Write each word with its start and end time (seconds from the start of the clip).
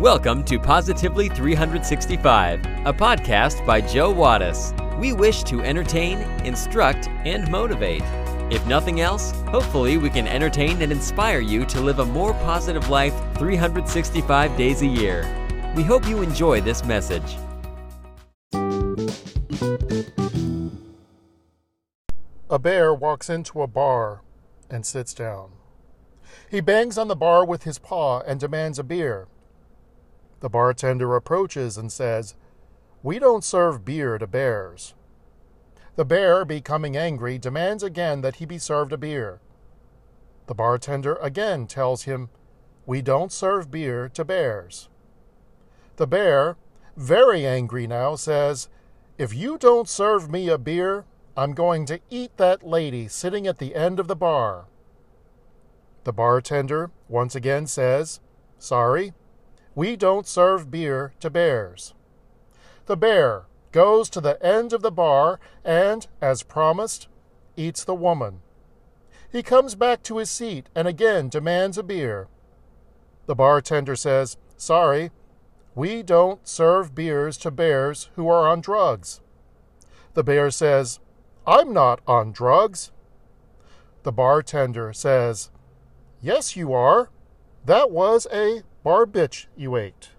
Welcome 0.00 0.44
to 0.44 0.60
Positively 0.60 1.28
365, 1.28 2.64
a 2.86 2.92
podcast 2.92 3.66
by 3.66 3.80
Joe 3.80 4.14
Wattis. 4.14 4.72
We 4.96 5.12
wish 5.12 5.42
to 5.42 5.60
entertain, 5.60 6.18
instruct, 6.46 7.08
and 7.24 7.50
motivate. 7.50 8.04
If 8.48 8.64
nothing 8.68 9.00
else, 9.00 9.32
hopefully 9.48 9.98
we 9.98 10.08
can 10.08 10.28
entertain 10.28 10.82
and 10.82 10.92
inspire 10.92 11.40
you 11.40 11.64
to 11.64 11.80
live 11.80 11.98
a 11.98 12.04
more 12.04 12.32
positive 12.34 12.88
life 12.88 13.12
365 13.38 14.56
days 14.56 14.82
a 14.82 14.86
year. 14.86 15.26
We 15.74 15.82
hope 15.82 16.06
you 16.06 16.22
enjoy 16.22 16.60
this 16.60 16.84
message. 16.84 17.36
A 22.48 22.58
bear 22.60 22.94
walks 22.94 23.28
into 23.28 23.62
a 23.62 23.66
bar 23.66 24.22
and 24.70 24.86
sits 24.86 25.12
down. 25.12 25.50
He 26.48 26.60
bangs 26.60 26.96
on 26.96 27.08
the 27.08 27.16
bar 27.16 27.44
with 27.44 27.64
his 27.64 27.80
paw 27.80 28.20
and 28.20 28.38
demands 28.38 28.78
a 28.78 28.84
beer. 28.84 29.26
The 30.40 30.48
bartender 30.48 31.16
approaches 31.16 31.76
and 31.76 31.90
says, 31.90 32.34
We 33.02 33.18
don't 33.18 33.44
serve 33.44 33.84
beer 33.84 34.18
to 34.18 34.26
bears. 34.26 34.94
The 35.96 36.04
bear, 36.04 36.44
becoming 36.44 36.96
angry, 36.96 37.38
demands 37.38 37.82
again 37.82 38.20
that 38.20 38.36
he 38.36 38.46
be 38.46 38.58
served 38.58 38.92
a 38.92 38.96
beer. 38.96 39.40
The 40.46 40.54
bartender 40.54 41.16
again 41.16 41.66
tells 41.66 42.04
him, 42.04 42.30
We 42.86 43.02
don't 43.02 43.32
serve 43.32 43.70
beer 43.70 44.08
to 44.10 44.24
bears. 44.24 44.88
The 45.96 46.06
bear, 46.06 46.56
very 46.96 47.44
angry 47.44 47.86
now, 47.88 48.14
says, 48.14 48.68
If 49.18 49.34
you 49.34 49.58
don't 49.58 49.88
serve 49.88 50.30
me 50.30 50.48
a 50.48 50.56
beer, 50.56 51.04
I'm 51.36 51.52
going 51.52 51.84
to 51.86 52.00
eat 52.10 52.36
that 52.36 52.66
lady 52.66 53.08
sitting 53.08 53.46
at 53.46 53.58
the 53.58 53.74
end 53.74 53.98
of 53.98 54.06
the 54.06 54.16
bar. 54.16 54.66
The 56.04 56.12
bartender 56.12 56.90
once 57.08 57.34
again 57.34 57.66
says, 57.66 58.20
Sorry, 58.58 59.12
we 59.78 59.94
don't 59.94 60.26
serve 60.26 60.72
beer 60.72 61.12
to 61.20 61.30
bears. 61.30 61.94
The 62.86 62.96
bear 62.96 63.44
goes 63.70 64.10
to 64.10 64.20
the 64.20 64.44
end 64.44 64.72
of 64.72 64.82
the 64.82 64.90
bar 64.90 65.38
and, 65.64 66.04
as 66.20 66.42
promised, 66.42 67.06
eats 67.56 67.84
the 67.84 67.94
woman. 67.94 68.40
He 69.30 69.40
comes 69.40 69.76
back 69.76 70.02
to 70.02 70.18
his 70.18 70.30
seat 70.30 70.68
and 70.74 70.88
again 70.88 71.28
demands 71.28 71.78
a 71.78 71.84
beer. 71.84 72.26
The 73.26 73.36
bartender 73.36 73.94
says, 73.94 74.36
Sorry, 74.56 75.12
we 75.76 76.02
don't 76.02 76.48
serve 76.48 76.96
beers 76.96 77.38
to 77.38 77.52
bears 77.52 78.10
who 78.16 78.28
are 78.28 78.48
on 78.48 78.60
drugs. 78.60 79.20
The 80.14 80.24
bear 80.24 80.50
says, 80.50 80.98
I'm 81.46 81.72
not 81.72 82.00
on 82.04 82.32
drugs. 82.32 82.90
The 84.02 84.10
bartender 84.10 84.92
says, 84.92 85.52
Yes, 86.20 86.56
you 86.56 86.72
are. 86.72 87.10
That 87.64 87.92
was 87.92 88.26
a 88.32 88.62
bitch 89.06 89.46
you 89.56 89.76
ate. 89.76 90.10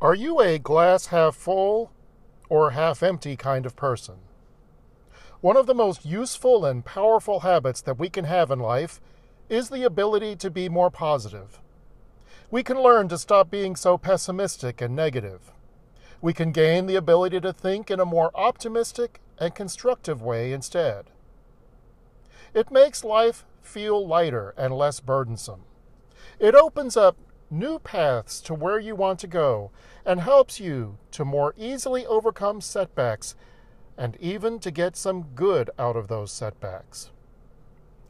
Are 0.00 0.14
you 0.14 0.40
a 0.40 0.58
glass 0.58 1.06
half 1.06 1.34
full 1.34 1.90
or 2.48 2.72
half 2.72 3.02
empty 3.02 3.36
kind 3.36 3.64
of 3.64 3.74
person? 3.74 4.16
One 5.40 5.56
of 5.56 5.66
the 5.66 5.74
most 5.74 6.04
useful 6.04 6.64
and 6.64 6.84
powerful 6.84 7.40
habits 7.40 7.80
that 7.82 7.98
we 7.98 8.10
can 8.10 8.24
have 8.24 8.50
in 8.50 8.58
life 8.58 9.00
is 9.48 9.70
the 9.70 9.82
ability 9.82 10.36
to 10.36 10.50
be 10.50 10.68
more 10.68 10.90
positive. 10.90 11.60
We 12.50 12.62
can 12.62 12.80
learn 12.80 13.08
to 13.08 13.18
stop 13.18 13.50
being 13.50 13.76
so 13.76 13.96
pessimistic 13.96 14.80
and 14.80 14.94
negative. 14.94 15.52
We 16.20 16.32
can 16.32 16.52
gain 16.52 16.86
the 16.86 16.96
ability 16.96 17.40
to 17.40 17.52
think 17.52 17.90
in 17.90 18.00
a 18.00 18.04
more 18.04 18.30
optimistic 18.34 19.20
and 19.38 19.54
constructive 19.54 20.22
way 20.22 20.52
instead. 20.52 21.10
It 22.54 22.70
makes 22.70 23.02
life 23.02 23.44
feel 23.60 24.06
lighter 24.06 24.54
and 24.56 24.72
less 24.72 25.00
burdensome. 25.00 25.64
It 26.38 26.54
opens 26.54 26.96
up 26.96 27.16
new 27.50 27.78
paths 27.80 28.40
to 28.42 28.54
where 28.54 28.78
you 28.78 28.94
want 28.94 29.18
to 29.20 29.26
go 29.26 29.70
and 30.04 30.20
helps 30.20 30.60
you 30.60 30.98
to 31.10 31.24
more 31.24 31.54
easily 31.56 32.06
overcome 32.06 32.60
setbacks 32.60 33.34
and 33.98 34.16
even 34.20 34.58
to 34.60 34.70
get 34.70 34.96
some 34.96 35.22
good 35.34 35.70
out 35.78 35.96
of 35.96 36.08
those 36.08 36.30
setbacks. 36.30 37.10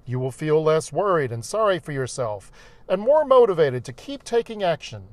You 0.07 0.19
will 0.19 0.31
feel 0.31 0.63
less 0.63 0.93
worried 0.93 1.33
and 1.33 1.45
sorry 1.45 1.79
for 1.79 1.93
yourself 1.93 2.53
and 2.89 3.01
more 3.01 3.25
motivated 3.25 3.85
to 3.87 3.93
keep 3.93 4.25
taking 4.25 4.63
action. 4.63 5.09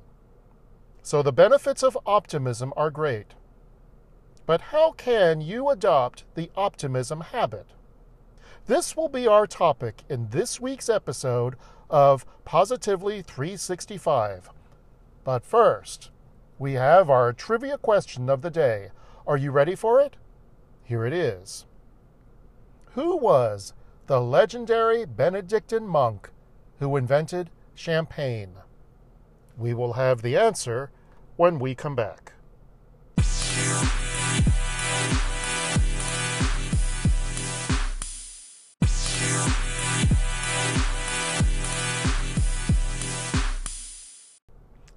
So 1.01 1.21
the 1.21 1.31
benefits 1.31 1.83
of 1.83 1.97
optimism 2.05 2.73
are 2.75 2.91
great. 2.91 3.33
But 4.45 4.61
how 4.61 4.91
can 4.91 5.39
you 5.39 5.69
adopt 5.69 6.25
the 6.35 6.51
optimism 6.55 7.21
habit? 7.21 7.67
This 8.67 8.95
will 8.95 9.09
be 9.09 9.27
our 9.27 9.47
topic 9.47 10.03
in 10.07 10.29
this 10.29 10.61
week's 10.61 10.87
episode 10.87 11.55
of 11.89 12.25
Positively 12.45 13.23
365. 13.23 14.49
But 15.23 15.43
first, 15.43 16.11
we 16.59 16.73
have 16.73 17.09
our 17.09 17.33
trivia 17.33 17.79
question 17.79 18.29
of 18.29 18.43
the 18.43 18.51
day. 18.51 18.91
Are 19.25 19.35
you 19.35 19.51
ready 19.51 19.75
for 19.75 19.99
it? 19.99 20.15
Here 20.83 21.05
it 21.05 21.13
is. 21.13 21.65
Who 22.93 23.17
was 23.17 23.73
the 24.05 24.21
legendary 24.21 25.05
Benedictine 25.05 25.87
monk 25.87 26.29
who 26.79 26.95
invented 26.97 27.49
champagne? 27.73 28.53
We 29.57 29.73
will 29.73 29.93
have 29.93 30.21
the 30.21 30.37
answer 30.37 30.91
when 31.35 31.57
we 31.57 31.73
come 31.73 31.95
back. 31.95 32.33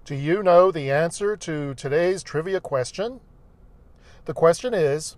Do 0.04 0.14
you 0.14 0.42
know 0.42 0.70
the 0.70 0.90
answer 0.90 1.34
to 1.34 1.72
today's 1.72 2.22
trivia 2.22 2.60
question? 2.60 3.20
The 4.26 4.34
question 4.34 4.74
is 4.74 5.16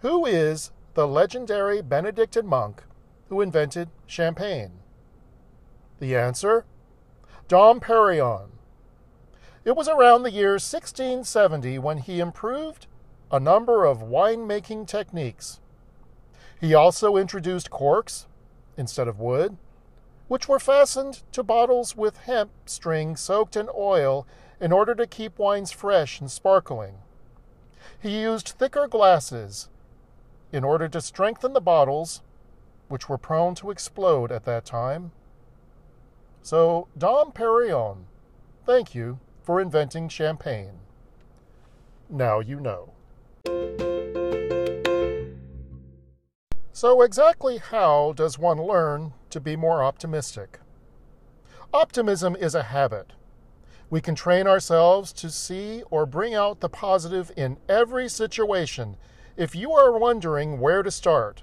Who 0.00 0.26
is 0.26 0.72
the 0.94 1.06
legendary 1.06 1.80
Benedictine 1.82 2.48
monk 2.48 2.82
who 3.28 3.40
invented 3.40 3.90
champagne? 4.08 4.80
The 6.00 6.16
answer 6.16 6.64
Dom 7.46 7.78
Perignon. 7.78 8.48
It 9.64 9.76
was 9.76 9.86
around 9.86 10.24
the 10.24 10.32
year 10.32 10.54
1670 10.54 11.78
when 11.78 11.98
he 11.98 12.18
improved 12.18 12.88
a 13.30 13.38
number 13.38 13.84
of 13.84 13.98
winemaking 13.98 14.88
techniques. 14.88 15.60
He 16.60 16.74
also 16.74 17.16
introduced 17.16 17.70
corks 17.70 18.26
instead 18.76 19.06
of 19.06 19.20
wood 19.20 19.58
which 20.32 20.48
were 20.48 20.58
fastened 20.58 21.22
to 21.30 21.42
bottles 21.42 21.94
with 21.94 22.16
hemp 22.20 22.50
string 22.64 23.14
soaked 23.14 23.54
in 23.54 23.68
oil 23.76 24.26
in 24.62 24.72
order 24.72 24.94
to 24.94 25.06
keep 25.06 25.38
wines 25.38 25.70
fresh 25.70 26.20
and 26.20 26.30
sparkling. 26.30 26.94
He 28.00 28.22
used 28.22 28.48
thicker 28.48 28.88
glasses 28.88 29.68
in 30.50 30.64
order 30.64 30.88
to 30.88 31.02
strengthen 31.02 31.52
the 31.52 31.60
bottles, 31.60 32.22
which 32.88 33.10
were 33.10 33.18
prone 33.18 33.54
to 33.56 33.70
explode 33.70 34.32
at 34.32 34.46
that 34.46 34.64
time. 34.64 35.12
So, 36.40 36.88
Dom 36.96 37.32
Perignon, 37.32 38.04
thank 38.64 38.94
you 38.94 39.18
for 39.42 39.60
inventing 39.60 40.08
champagne. 40.08 40.78
Now 42.08 42.40
you 42.40 42.58
know. 42.58 42.94
So, 46.72 47.02
exactly 47.02 47.58
how 47.58 48.14
does 48.16 48.38
one 48.38 48.56
learn 48.56 49.12
to 49.32 49.40
be 49.40 49.56
more 49.56 49.82
optimistic? 49.82 50.60
Optimism 51.74 52.36
is 52.36 52.54
a 52.54 52.64
habit. 52.64 53.12
We 53.90 54.00
can 54.00 54.14
train 54.14 54.46
ourselves 54.46 55.12
to 55.14 55.30
see 55.30 55.82
or 55.90 56.06
bring 56.06 56.34
out 56.34 56.60
the 56.60 56.68
positive 56.68 57.30
in 57.36 57.58
every 57.68 58.08
situation. 58.08 58.96
If 59.36 59.54
you 59.54 59.72
are 59.72 59.98
wondering 59.98 60.60
where 60.60 60.82
to 60.82 60.90
start, 60.90 61.42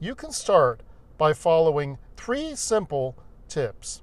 you 0.00 0.14
can 0.14 0.32
start 0.32 0.82
by 1.16 1.32
following 1.32 1.98
three 2.16 2.54
simple 2.54 3.16
tips. 3.48 4.02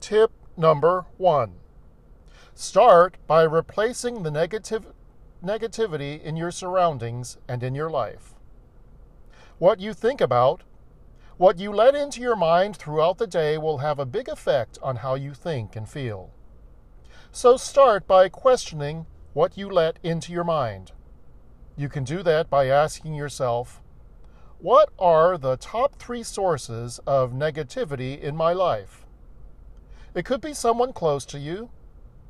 Tip 0.00 0.32
number 0.56 1.06
one 1.16 1.54
Start 2.54 3.16
by 3.26 3.42
replacing 3.42 4.22
the 4.22 4.30
negative 4.30 4.86
negativity 5.42 6.22
in 6.22 6.36
your 6.36 6.50
surroundings 6.50 7.38
and 7.48 7.62
in 7.62 7.74
your 7.74 7.90
life. 7.90 8.31
What 9.62 9.78
you 9.78 9.94
think 9.94 10.20
about, 10.20 10.64
what 11.36 11.60
you 11.60 11.72
let 11.72 11.94
into 11.94 12.20
your 12.20 12.34
mind 12.34 12.76
throughout 12.76 13.18
the 13.18 13.28
day 13.28 13.56
will 13.56 13.78
have 13.78 14.00
a 14.00 14.04
big 14.04 14.28
effect 14.28 14.76
on 14.82 14.96
how 14.96 15.14
you 15.14 15.34
think 15.34 15.76
and 15.76 15.88
feel. 15.88 16.32
So 17.30 17.56
start 17.56 18.08
by 18.08 18.28
questioning 18.28 19.06
what 19.34 19.56
you 19.56 19.70
let 19.70 20.00
into 20.02 20.32
your 20.32 20.42
mind. 20.42 20.90
You 21.76 21.88
can 21.88 22.02
do 22.02 22.24
that 22.24 22.50
by 22.50 22.66
asking 22.66 23.14
yourself, 23.14 23.80
What 24.58 24.88
are 24.98 25.38
the 25.38 25.56
top 25.58 25.94
three 25.94 26.24
sources 26.24 26.98
of 27.06 27.30
negativity 27.30 28.20
in 28.20 28.34
my 28.34 28.52
life? 28.52 29.06
It 30.12 30.24
could 30.24 30.40
be 30.40 30.54
someone 30.54 30.92
close 30.92 31.24
to 31.26 31.38
you, 31.38 31.70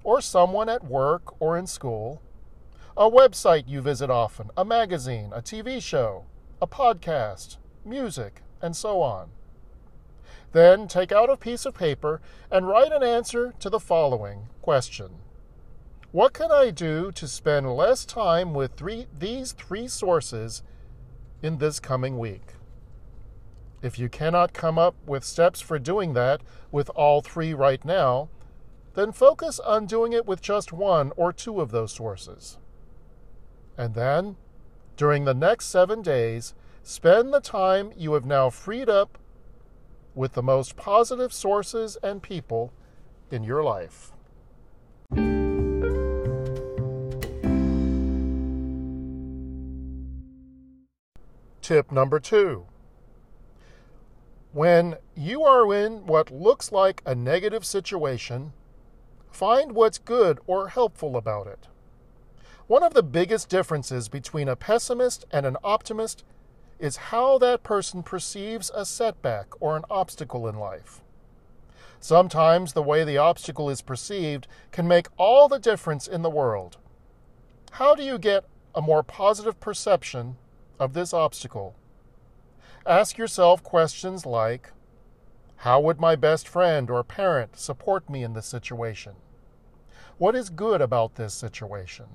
or 0.04 0.20
someone 0.20 0.68
at 0.68 0.84
work 0.84 1.40
or 1.40 1.56
in 1.56 1.66
school 1.66 2.20
a 2.94 3.10
website 3.10 3.64
you 3.66 3.80
visit 3.80 4.10
often, 4.10 4.50
a 4.54 4.66
magazine, 4.66 5.30
a 5.34 5.40
TV 5.40 5.80
show, 5.82 6.26
a 6.62 6.66
podcast, 6.66 7.56
music, 7.84 8.40
and 8.62 8.76
so 8.76 9.02
on. 9.02 9.30
Then 10.52 10.86
take 10.86 11.10
out 11.10 11.28
a 11.28 11.36
piece 11.36 11.66
of 11.66 11.74
paper 11.74 12.20
and 12.52 12.68
write 12.68 12.92
an 12.92 13.02
answer 13.02 13.52
to 13.58 13.68
the 13.68 13.80
following 13.80 14.46
question 14.62 15.10
What 16.12 16.32
can 16.32 16.52
I 16.52 16.70
do 16.70 17.10
to 17.10 17.26
spend 17.26 17.74
less 17.74 18.04
time 18.04 18.54
with 18.54 18.74
three, 18.76 19.08
these 19.18 19.50
three 19.50 19.88
sources 19.88 20.62
in 21.42 21.58
this 21.58 21.80
coming 21.80 22.16
week? 22.16 22.52
If 23.82 23.98
you 23.98 24.08
cannot 24.08 24.52
come 24.52 24.78
up 24.78 24.94
with 25.04 25.24
steps 25.24 25.60
for 25.60 25.80
doing 25.80 26.12
that 26.12 26.42
with 26.70 26.90
all 26.90 27.22
three 27.22 27.52
right 27.54 27.84
now, 27.84 28.28
then 28.94 29.10
focus 29.10 29.58
on 29.58 29.86
doing 29.86 30.12
it 30.12 30.26
with 30.26 30.40
just 30.40 30.72
one 30.72 31.10
or 31.16 31.32
two 31.32 31.60
of 31.60 31.72
those 31.72 31.90
sources. 31.90 32.58
And 33.76 33.94
then, 33.94 34.36
during 35.02 35.24
the 35.24 35.34
next 35.34 35.66
seven 35.66 36.00
days, 36.00 36.54
spend 36.84 37.34
the 37.34 37.40
time 37.40 37.90
you 37.96 38.12
have 38.12 38.24
now 38.24 38.48
freed 38.48 38.88
up 38.88 39.18
with 40.14 40.34
the 40.34 40.42
most 40.44 40.76
positive 40.76 41.32
sources 41.32 41.98
and 42.04 42.22
people 42.22 42.72
in 43.28 43.42
your 43.42 43.64
life. 43.64 44.12
Tip 51.62 51.90
number 51.90 52.20
two 52.20 52.66
when 54.52 54.94
you 55.16 55.42
are 55.42 55.74
in 55.74 56.06
what 56.06 56.30
looks 56.30 56.70
like 56.70 57.02
a 57.04 57.16
negative 57.16 57.66
situation, 57.66 58.52
find 59.32 59.72
what's 59.72 59.98
good 59.98 60.38
or 60.46 60.68
helpful 60.68 61.16
about 61.16 61.48
it. 61.48 61.66
One 62.66 62.82
of 62.82 62.94
the 62.94 63.02
biggest 63.02 63.48
differences 63.48 64.08
between 64.08 64.48
a 64.48 64.56
pessimist 64.56 65.24
and 65.32 65.44
an 65.44 65.56
optimist 65.64 66.24
is 66.78 66.96
how 66.96 67.38
that 67.38 67.62
person 67.62 68.02
perceives 68.02 68.70
a 68.74 68.84
setback 68.84 69.48
or 69.60 69.76
an 69.76 69.84
obstacle 69.90 70.48
in 70.48 70.58
life. 70.58 71.00
Sometimes 72.00 72.72
the 72.72 72.82
way 72.82 73.04
the 73.04 73.18
obstacle 73.18 73.70
is 73.70 73.82
perceived 73.82 74.48
can 74.70 74.88
make 74.88 75.06
all 75.16 75.48
the 75.48 75.58
difference 75.58 76.06
in 76.06 76.22
the 76.22 76.30
world. 76.30 76.76
How 77.72 77.94
do 77.94 78.02
you 78.02 78.18
get 78.18 78.44
a 78.74 78.82
more 78.82 79.02
positive 79.02 79.60
perception 79.60 80.36
of 80.78 80.92
this 80.92 81.12
obstacle? 81.12 81.74
Ask 82.84 83.18
yourself 83.18 83.62
questions 83.62 84.26
like 84.26 84.72
How 85.58 85.80
would 85.80 86.00
my 86.00 86.16
best 86.16 86.48
friend 86.48 86.90
or 86.90 87.04
parent 87.04 87.56
support 87.56 88.10
me 88.10 88.24
in 88.24 88.32
this 88.32 88.46
situation? 88.46 89.14
What 90.18 90.34
is 90.34 90.50
good 90.50 90.80
about 90.80 91.14
this 91.14 91.34
situation? 91.34 92.06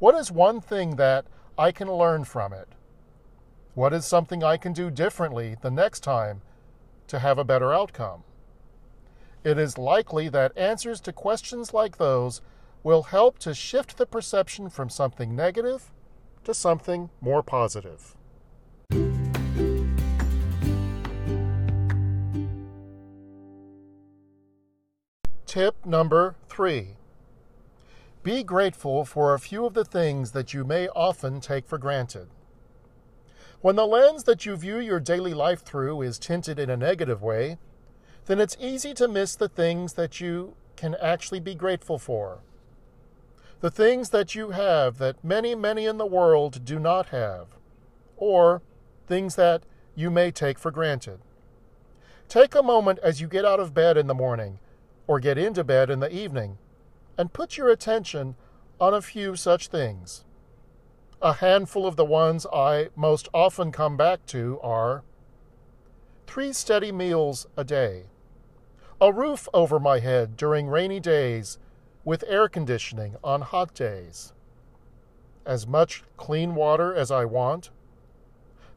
What 0.00 0.14
is 0.14 0.32
one 0.32 0.62
thing 0.62 0.96
that 0.96 1.26
I 1.58 1.72
can 1.72 1.92
learn 1.92 2.24
from 2.24 2.54
it? 2.54 2.68
What 3.74 3.92
is 3.92 4.06
something 4.06 4.42
I 4.42 4.56
can 4.56 4.72
do 4.72 4.90
differently 4.90 5.56
the 5.60 5.70
next 5.70 6.00
time 6.00 6.40
to 7.08 7.18
have 7.18 7.36
a 7.36 7.44
better 7.44 7.70
outcome? 7.70 8.24
It 9.44 9.58
is 9.58 9.76
likely 9.76 10.30
that 10.30 10.56
answers 10.56 11.02
to 11.02 11.12
questions 11.12 11.74
like 11.74 11.98
those 11.98 12.40
will 12.82 13.02
help 13.02 13.38
to 13.40 13.52
shift 13.52 13.98
the 13.98 14.06
perception 14.06 14.70
from 14.70 14.88
something 14.88 15.36
negative 15.36 15.92
to 16.44 16.54
something 16.54 17.10
more 17.20 17.42
positive. 17.42 18.16
Tip 25.44 25.84
number 25.84 26.36
three 26.48 26.96
Be 28.22 28.42
grateful 28.42 29.06
for 29.06 29.32
a 29.32 29.38
few 29.38 29.64
of 29.64 29.72
the 29.72 29.84
things 29.84 30.32
that 30.32 30.52
you 30.52 30.62
may 30.62 30.88
often 30.88 31.40
take 31.40 31.66
for 31.66 31.78
granted. 31.78 32.28
When 33.62 33.76
the 33.76 33.86
lens 33.86 34.24
that 34.24 34.44
you 34.44 34.56
view 34.56 34.78
your 34.78 35.00
daily 35.00 35.32
life 35.32 35.62
through 35.62 36.02
is 36.02 36.18
tinted 36.18 36.58
in 36.58 36.68
a 36.68 36.76
negative 36.76 37.22
way, 37.22 37.56
then 38.26 38.38
it's 38.38 38.58
easy 38.60 38.92
to 38.94 39.08
miss 39.08 39.34
the 39.34 39.48
things 39.48 39.94
that 39.94 40.20
you 40.20 40.54
can 40.76 40.96
actually 40.96 41.40
be 41.40 41.54
grateful 41.54 41.98
for. 41.98 42.40
The 43.60 43.70
things 43.70 44.10
that 44.10 44.34
you 44.34 44.50
have 44.50 44.98
that 44.98 45.24
many, 45.24 45.54
many 45.54 45.86
in 45.86 45.96
the 45.96 46.06
world 46.06 46.62
do 46.62 46.78
not 46.78 47.06
have, 47.06 47.56
or 48.18 48.60
things 49.06 49.36
that 49.36 49.64
you 49.94 50.10
may 50.10 50.30
take 50.30 50.58
for 50.58 50.70
granted. 50.70 51.20
Take 52.28 52.54
a 52.54 52.62
moment 52.62 52.98
as 53.02 53.20
you 53.22 53.28
get 53.28 53.46
out 53.46 53.60
of 53.60 53.72
bed 53.72 53.96
in 53.96 54.08
the 54.08 54.14
morning 54.14 54.58
or 55.06 55.20
get 55.20 55.38
into 55.38 55.64
bed 55.64 55.88
in 55.88 56.00
the 56.00 56.14
evening, 56.14 56.58
and 57.20 57.34
put 57.34 57.58
your 57.58 57.68
attention 57.68 58.34
on 58.80 58.94
a 58.94 59.02
few 59.02 59.36
such 59.36 59.68
things. 59.68 60.24
A 61.20 61.34
handful 61.34 61.86
of 61.86 61.96
the 61.96 62.04
ones 62.04 62.46
I 62.50 62.88
most 62.96 63.28
often 63.34 63.70
come 63.72 63.98
back 63.98 64.24
to 64.28 64.58
are 64.62 65.04
three 66.26 66.54
steady 66.54 66.90
meals 66.90 67.46
a 67.58 67.62
day, 67.62 68.04
a 69.02 69.12
roof 69.12 69.48
over 69.52 69.78
my 69.78 69.98
head 69.98 70.34
during 70.34 70.68
rainy 70.68 70.98
days 70.98 71.58
with 72.06 72.24
air 72.26 72.48
conditioning 72.48 73.16
on 73.22 73.42
hot 73.42 73.74
days, 73.74 74.32
as 75.44 75.66
much 75.66 76.02
clean 76.16 76.54
water 76.54 76.94
as 76.94 77.10
I 77.10 77.26
want, 77.26 77.68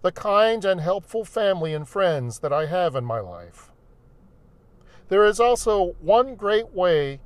the 0.01 0.12
kind 0.12 0.66
and 0.66 0.81
helpful 0.81 1.24
family 1.24 1.74
and 1.74 1.88
friends 1.88 2.39
that 2.39 2.51
I 2.51 2.66
have 2.66 2.94
in 2.94 3.06
my 3.06 3.22
life 3.22 3.72
there 5.10 5.25
is 5.25 5.39
also 5.39 5.96
one 6.01 6.34
great 6.34 6.74
way 6.74 7.19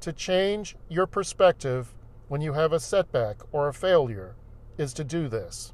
to 0.00 0.12
change 0.12 0.76
your 0.88 1.06
perspective 1.06 1.94
when 2.28 2.40
you 2.40 2.52
have 2.52 2.72
a 2.72 2.80
setback 2.80 3.38
or 3.52 3.68
a 3.68 3.74
failure 3.74 4.36
is 4.78 4.92
to 4.94 5.04
do 5.04 5.28
this. 5.28 5.72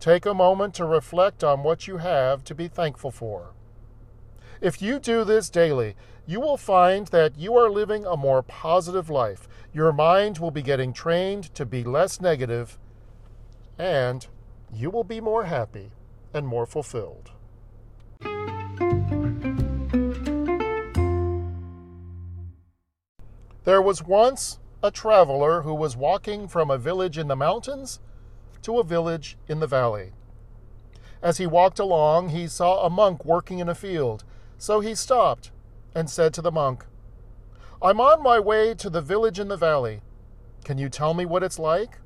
Take 0.00 0.26
a 0.26 0.34
moment 0.34 0.74
to 0.74 0.84
reflect 0.84 1.42
on 1.42 1.62
what 1.62 1.86
you 1.86 1.98
have 1.98 2.44
to 2.44 2.54
be 2.54 2.68
thankful 2.68 3.10
for. 3.10 3.54
If 4.60 4.82
you 4.82 4.98
do 4.98 5.24
this 5.24 5.50
daily, 5.50 5.94
you 6.26 6.40
will 6.40 6.56
find 6.56 7.06
that 7.08 7.38
you 7.38 7.56
are 7.56 7.70
living 7.70 8.04
a 8.04 8.16
more 8.16 8.42
positive 8.42 9.08
life. 9.08 9.48
Your 9.72 9.92
mind 9.92 10.38
will 10.38 10.50
be 10.50 10.62
getting 10.62 10.92
trained 10.92 11.54
to 11.54 11.64
be 11.64 11.84
less 11.84 12.20
negative, 12.20 12.78
and 13.78 14.26
you 14.72 14.90
will 14.90 15.04
be 15.04 15.20
more 15.20 15.44
happy 15.44 15.92
and 16.34 16.46
more 16.46 16.66
fulfilled. 16.66 17.30
There 23.66 23.82
was 23.82 24.00
once 24.00 24.60
a 24.80 24.92
traveler 24.92 25.62
who 25.62 25.74
was 25.74 25.96
walking 25.96 26.46
from 26.46 26.70
a 26.70 26.78
village 26.78 27.18
in 27.18 27.26
the 27.26 27.34
mountains 27.34 27.98
to 28.62 28.78
a 28.78 28.84
village 28.84 29.36
in 29.48 29.58
the 29.58 29.66
valley. 29.66 30.12
As 31.20 31.38
he 31.38 31.48
walked 31.48 31.80
along, 31.80 32.28
he 32.28 32.46
saw 32.46 32.86
a 32.86 32.90
monk 32.90 33.24
working 33.24 33.58
in 33.58 33.68
a 33.68 33.74
field, 33.74 34.22
so 34.56 34.78
he 34.78 34.94
stopped 34.94 35.50
and 35.96 36.08
said 36.08 36.32
to 36.34 36.42
the 36.42 36.52
monk, 36.52 36.86
I'm 37.82 38.00
on 38.00 38.22
my 38.22 38.38
way 38.38 38.72
to 38.74 38.88
the 38.88 39.00
village 39.00 39.40
in 39.40 39.48
the 39.48 39.56
valley. 39.56 40.00
Can 40.62 40.78
you 40.78 40.88
tell 40.88 41.12
me 41.12 41.26
what 41.26 41.42
it's 41.42 41.58
like? 41.58 41.98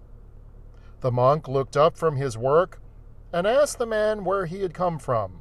The 1.03 1.13
monk 1.13 1.47
looked 1.47 1.77
up 1.77 1.95
from 1.95 2.17
his 2.17 2.39
work 2.39 2.81
and 3.35 3.47
asked 3.47 3.77
the 3.77 3.85
man 3.85 4.25
where 4.25 4.47
he 4.47 4.63
had 4.63 4.73
come 4.73 4.99
from. 4.99 5.41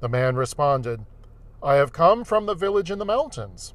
The 0.00 0.08
man 0.08 0.34
responded, 0.34 1.06
I 1.62 1.76
have 1.76 1.92
come 1.92 2.24
from 2.24 2.46
the 2.46 2.54
village 2.54 2.90
in 2.90 2.98
the 2.98 3.04
mountains. 3.04 3.72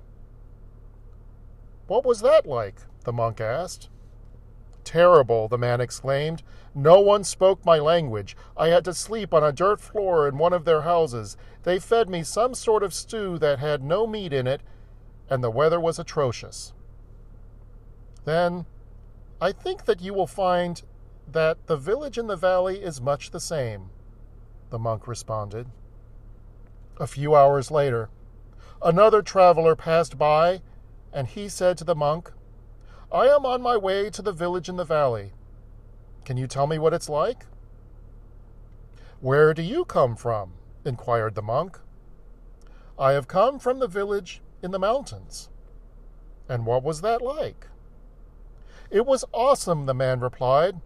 What 1.88 2.06
was 2.06 2.22
that 2.22 2.46
like? 2.46 2.82
the 3.04 3.12
monk 3.12 3.42
asked. 3.42 3.90
Terrible, 4.84 5.48
the 5.48 5.58
man 5.58 5.82
exclaimed. 5.82 6.44
No 6.74 7.00
one 7.00 7.24
spoke 7.24 7.66
my 7.66 7.80
language. 7.80 8.36
I 8.56 8.68
had 8.68 8.86
to 8.86 8.94
sleep 8.94 9.34
on 9.34 9.44
a 9.44 9.52
dirt 9.52 9.82
floor 9.82 10.28
in 10.28 10.38
one 10.38 10.54
of 10.54 10.66
their 10.66 10.82
houses. 10.82 11.38
They 11.64 11.80
fed 11.80 12.10
me 12.10 12.24
some 12.24 12.54
sort 12.56 12.84
of 12.84 12.94
stew 12.94 13.38
that 13.40 13.60
had 13.60 13.84
no 13.84 14.08
meat 14.08 14.34
in 14.34 14.48
it, 14.48 14.62
and 15.30 15.44
the 15.44 15.52
weather 15.52 15.80
was 15.80 16.00
atrocious. 16.00 16.74
Then, 18.26 18.66
I 19.40 19.52
think 19.52 19.86
that 19.86 20.02
you 20.02 20.14
will 20.14 20.28
find 20.28 20.82
that 21.28 21.68
the 21.68 21.78
village 21.78 22.18
in 22.18 22.28
the 22.28 22.36
valley 22.36 22.82
is 22.82 23.02
much 23.02 23.32
the 23.32 23.40
same, 23.40 23.90
the 24.70 24.80
monk 24.80 25.08
responded. 25.08 25.68
A 26.98 27.08
few 27.08 27.36
hours 27.36 27.72
later, 27.72 28.10
another 28.82 29.22
traveler 29.22 29.76
passed 29.76 30.18
by 30.18 30.62
and 31.13 31.27
he 31.27 31.50
said 31.50 31.77
to 31.77 31.84
the 31.84 31.96
monk, 31.96 32.32
I 33.12 33.27
am 33.27 33.46
on 33.46 33.62
my 33.62 33.75
way 33.75 34.10
to 34.10 34.22
the 34.22 34.32
village 34.32 34.70
in 34.70 34.77
the 34.77 34.86
valley. 34.86 35.34
Can 36.24 36.38
you 36.38 36.48
tell 36.48 36.68
me 36.68 36.80
what 36.80 36.94
it's 36.94 37.10
like? 37.10 37.46
Where 39.20 39.53
do 39.53 39.62
you 39.62 39.86
come 39.86 40.15
from? 40.15 40.53
inquired 40.86 41.36
the 41.36 41.41
monk. 41.41 41.80
I 42.98 43.12
have 43.12 43.27
come 43.27 43.60
from 43.60 43.80
the 43.80 43.88
village 43.88 44.41
in 44.63 44.72
the 44.72 44.80
mountains. 44.80 45.50
And 46.48 46.65
what 46.65 46.84
was 46.84 47.01
that 47.01 47.22
like? 47.22 47.68
It 48.89 49.06
was 49.06 49.25
awesome, 49.32 49.86
the 49.86 49.94
man 49.94 50.20
replied. 50.20 50.82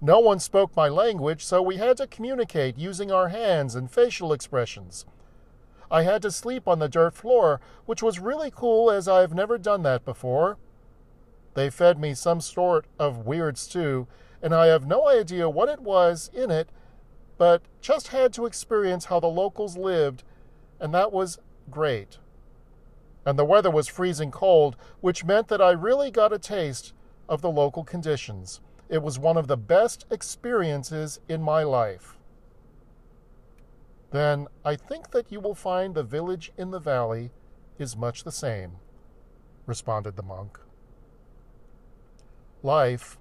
No 0.00 0.18
one 0.18 0.38
spoke 0.38 0.74
my 0.74 0.88
language, 0.88 1.44
so 1.44 1.60
we 1.60 1.76
had 1.76 1.96
to 1.98 2.06
communicate 2.06 2.78
using 2.78 3.10
our 3.10 3.28
hands 3.28 3.74
and 3.74 3.90
facial 3.90 4.32
expressions. 4.32 5.04
I 5.90 6.02
had 6.02 6.22
to 6.22 6.30
sleep 6.30 6.68
on 6.68 6.78
the 6.78 6.88
dirt 6.88 7.14
floor, 7.14 7.60
which 7.84 8.02
was 8.02 8.20
really 8.20 8.50
cool 8.54 8.90
as 8.90 9.08
I've 9.08 9.34
never 9.34 9.58
done 9.58 9.82
that 9.82 10.04
before. 10.04 10.56
They 11.54 11.68
fed 11.68 11.98
me 11.98 12.14
some 12.14 12.40
sort 12.40 12.86
of 12.98 13.26
weird 13.26 13.58
stew, 13.58 14.06
and 14.40 14.54
I 14.54 14.66
have 14.66 14.86
no 14.86 15.08
idea 15.08 15.48
what 15.48 15.68
it 15.68 15.80
was 15.80 16.30
in 16.32 16.50
it, 16.50 16.68
but 17.38 17.62
just 17.80 18.08
had 18.08 18.32
to 18.34 18.46
experience 18.46 19.06
how 19.06 19.18
the 19.18 19.26
locals 19.26 19.76
lived, 19.76 20.22
and 20.78 20.94
that 20.94 21.12
was 21.12 21.38
great. 21.70 22.18
And 23.26 23.38
the 23.38 23.44
weather 23.44 23.70
was 23.70 23.88
freezing 23.88 24.30
cold, 24.30 24.76
which 25.00 25.24
meant 25.24 25.48
that 25.48 25.60
I 25.60 25.70
really 25.72 26.10
got 26.10 26.32
a 26.32 26.38
taste 26.38 26.92
of 27.28 27.42
the 27.42 27.50
local 27.50 27.82
conditions. 27.82 28.60
It 28.88 29.02
was 29.02 29.18
one 29.18 29.36
of 29.36 29.46
the 29.48 29.56
best 29.56 30.06
experiences 30.10 31.20
in 31.28 31.42
my 31.42 31.62
life. 31.64 32.16
Then 34.10 34.48
I 34.64 34.76
think 34.76 35.10
that 35.10 35.30
you 35.30 35.40
will 35.40 35.54
find 35.54 35.94
the 35.94 36.02
village 36.02 36.52
in 36.56 36.70
the 36.70 36.80
valley 36.80 37.30
is 37.78 37.96
much 37.96 38.24
the 38.24 38.32
same, 38.32 38.72
responded 39.66 40.16
the 40.16 40.22
monk. 40.22 40.58
Life 42.62 43.18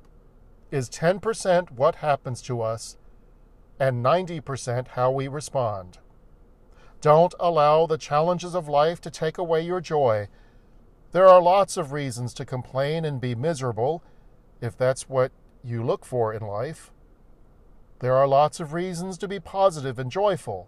is 0.71 0.89
10% 0.89 1.71
what 1.71 1.95
happens 1.95 2.41
to 2.43 2.61
us 2.61 2.97
and 3.79 4.03
90% 4.03 4.89
how 4.89 5.11
we 5.11 5.27
respond. 5.27 5.99
Don't 7.01 7.33
allow 7.39 7.85
the 7.85 7.97
challenges 7.97 8.53
of 8.53 8.67
life 8.67 8.99
to 9.01 9.09
take 9.09 9.37
away 9.37 9.61
your 9.61 9.79
joy. 9.79 10.27
There 11.11 11.27
are 11.27 11.41
lots 11.41 11.77
of 11.77 11.93
reasons 11.93 12.33
to 12.35 12.45
complain 12.45 13.05
and 13.05 13.21
be 13.21 13.35
miserable, 13.35 14.03
if 14.59 14.77
that's 14.77 15.07
what 15.07 15.31
you 15.63 15.83
look 15.83 16.05
for 16.05 16.33
in 16.33 16.41
life. 16.41 16.91
There 17.99 18.15
are 18.15 18.27
lots 18.27 18.59
of 18.59 18.73
reasons 18.73 19.17
to 19.19 19.27
be 19.27 19.39
positive 19.39 19.97
and 19.97 20.11
joyful, 20.11 20.67